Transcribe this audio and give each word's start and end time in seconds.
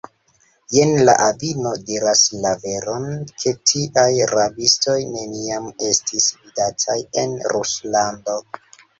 Jen 0.75 0.91
la 1.07 1.13
avino 1.23 1.73
diras 1.89 2.21
la 2.45 2.53
veron, 2.63 3.03
ke 3.43 3.53
tiaj 3.71 4.05
rabistoj 4.31 4.95
neniam 5.17 5.67
estis 5.89 6.31
vidataj 6.47 6.97
en 7.25 7.37
Ruslando. 7.53 8.39